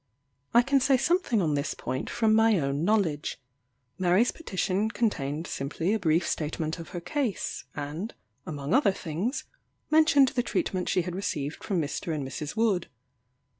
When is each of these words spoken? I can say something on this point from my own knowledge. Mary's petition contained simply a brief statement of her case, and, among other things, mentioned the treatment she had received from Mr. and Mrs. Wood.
I 0.51 0.63
can 0.63 0.79
say 0.79 0.97
something 0.97 1.43
on 1.43 1.53
this 1.53 1.75
point 1.75 2.09
from 2.09 2.33
my 2.33 2.57
own 2.57 2.83
knowledge. 2.83 3.39
Mary's 3.99 4.31
petition 4.31 4.89
contained 4.89 5.45
simply 5.45 5.93
a 5.93 5.99
brief 5.99 6.27
statement 6.27 6.79
of 6.79 6.89
her 6.89 6.99
case, 6.99 7.65
and, 7.75 8.11
among 8.43 8.73
other 8.73 8.93
things, 8.93 9.43
mentioned 9.91 10.29
the 10.29 10.41
treatment 10.41 10.89
she 10.89 11.03
had 11.03 11.13
received 11.13 11.63
from 11.63 11.79
Mr. 11.79 12.15
and 12.15 12.27
Mrs. 12.27 12.55
Wood. 12.57 12.87